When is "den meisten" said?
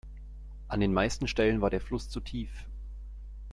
0.79-1.27